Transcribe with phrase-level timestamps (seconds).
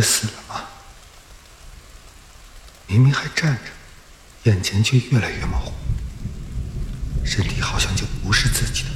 [0.00, 0.60] 是死了吗？
[2.86, 3.62] 明明还站着，
[4.44, 5.72] 眼前却越来越模糊，
[7.24, 8.90] 身体好像就不是自己的，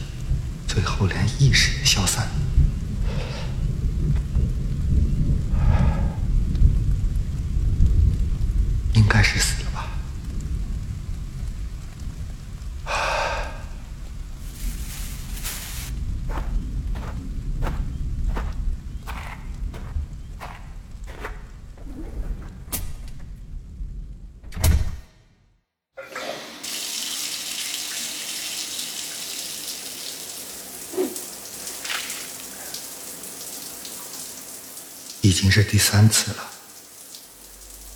[0.68, 2.28] 最后连意识也消散。
[8.94, 9.88] 了该是死了吧。
[35.32, 36.44] 已经是第三次了，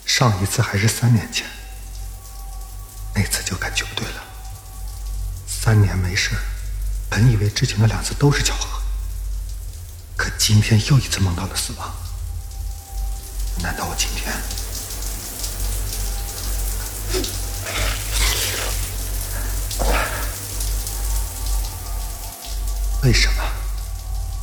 [0.06, 1.46] 上一次还是三年前，
[3.14, 4.24] 那次就感觉不对了。
[5.46, 6.30] 三年没事，
[7.10, 8.80] 本以为之前的两次都是巧合，
[10.16, 11.94] 可今天又一次梦到了死亡。
[13.58, 14.32] 难道我今天？
[23.02, 23.44] 为什么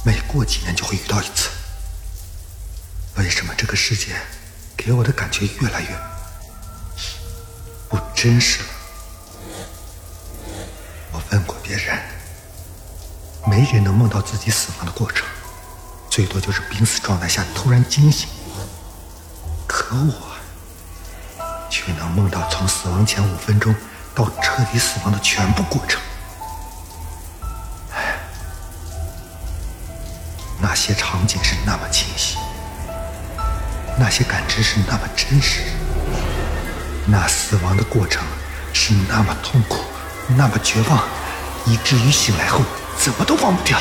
[0.05, 1.49] 每过几年就会遇到一次？
[3.17, 4.15] 为什么这个世界
[4.75, 5.87] 给我的感觉越来越
[7.89, 8.65] 不真实了？
[11.11, 11.97] 我问过别人，
[13.47, 15.27] 没人能梦到自己死亡的过程，
[16.09, 18.27] 最多就是濒死状态下突然惊醒。
[19.67, 20.35] 可我
[21.69, 23.73] 却能梦到从死亡前五分钟
[24.15, 26.01] 到彻底死亡的全部过程。
[30.59, 32.37] 那些场景是那么清晰。
[33.97, 35.61] 那些感知是那么真实，
[37.05, 38.21] 那死亡的过程
[38.73, 39.77] 是那么痛苦，
[40.35, 41.07] 那么绝望，
[41.65, 42.61] 以至于醒来后
[42.97, 43.79] 怎么都忘不掉。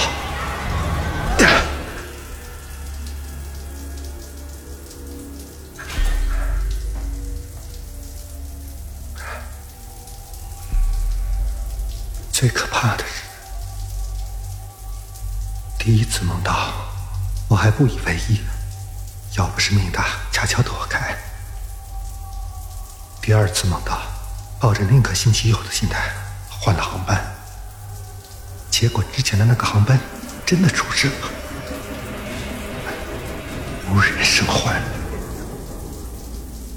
[12.32, 13.22] 最可怕的是，
[15.78, 16.72] 第一次梦到，
[17.48, 18.40] 我还不以为意。
[19.36, 21.16] 要不是命大，恰巧躲开。
[23.22, 24.02] 第二次梦到，
[24.60, 26.12] 抱着宁可信其有的心态
[26.50, 27.24] 换了航班，
[28.70, 29.98] 结果之前的那个航班
[30.44, 31.28] 真的出事了，
[33.90, 34.82] 无人生还，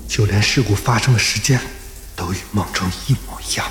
[0.08, 1.60] 就连事故发生的时间
[2.16, 3.66] 都与梦中一模一样。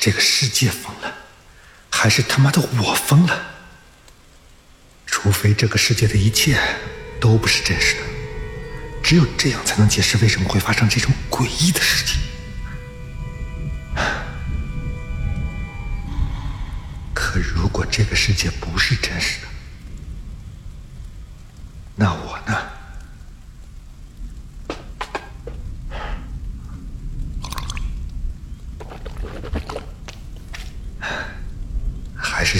[0.00, 1.14] 这个世界疯了，
[1.90, 3.38] 还是他妈的我疯了？
[5.04, 6.58] 除非这个世界的一切
[7.20, 8.00] 都不是真实的，
[9.02, 12.18] 只有这样才能解释为什么会发生这种诡异的事情。
[17.12, 19.48] 可如果这个世界不是真实的，
[21.94, 22.79] 那我呢？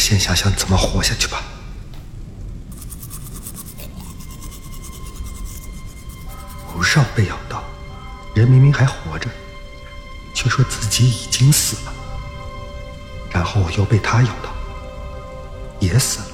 [0.00, 1.43] 先想想怎么活下去吧。
[6.75, 7.62] 吴少被咬到，
[8.35, 9.29] 人明明还活着，
[10.35, 11.93] 却说自己已经死了。
[13.31, 14.50] 然后又被他咬到，
[15.79, 16.26] 也死了。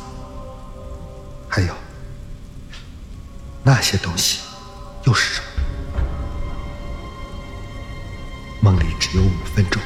[1.49, 1.75] 还有
[3.65, 4.41] 那些东西
[5.05, 5.47] 又是什么？
[8.61, 9.83] 梦里只有五分钟，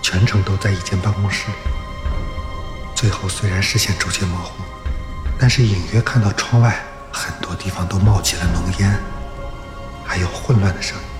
[0.00, 1.56] 全程都在一间办公室里。
[2.94, 4.62] 最后虽然视线逐渐模糊，
[5.38, 6.82] 但是隐约看到窗外
[7.12, 8.98] 很多地方都冒起了浓烟，
[10.04, 11.13] 还有混乱的声音。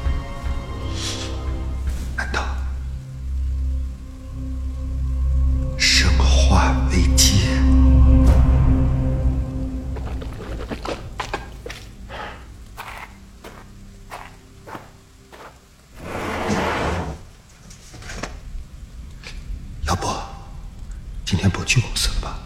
[21.80, 22.38] 公司了吧？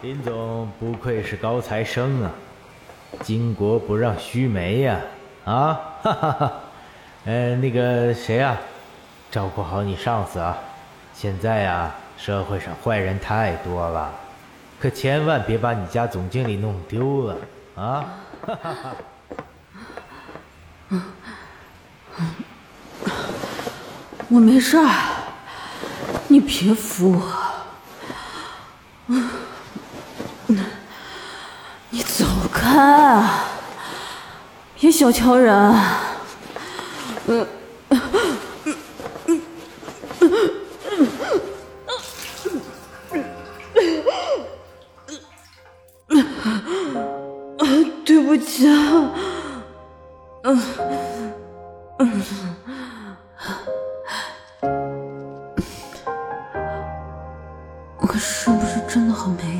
[0.00, 2.30] 林总不愧是高材生啊，
[3.24, 5.00] 巾帼不让须眉呀！
[5.44, 6.52] 啊，哈哈哈。
[7.24, 8.56] 嗯，那个谁呀，
[9.30, 10.56] 照顾好你上司啊！
[11.12, 14.10] 现在呀，社会上坏人太多了，
[14.80, 17.36] 可千万别把你家总经理弄丢了
[17.74, 18.04] 啊！
[18.46, 18.94] 哈哈哈。
[24.28, 24.88] 我没事儿，
[26.28, 27.32] 你别扶我。
[29.06, 29.28] 嗯
[31.90, 33.22] 你走开，
[34.78, 35.74] 别小瞧人。
[37.26, 37.46] 嗯。
[48.04, 49.12] 对不起啊。
[58.18, 59.57] 是不是真的很没